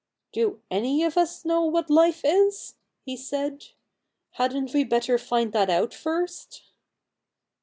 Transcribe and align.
'Do 0.33 0.63
any 0.71 1.03
of 1.03 1.15
us 1.15 1.45
know 1.45 1.61
what 1.61 1.91
life 1.91 2.21
is?' 2.25 2.73
he 3.05 3.15
said.' 3.15 3.65
Hadn't 4.39 4.73
we 4.73 4.83
better 4.83 5.19
find 5.19 5.53
that 5.53 5.69
out 5.69 5.93
first 5.93 6.63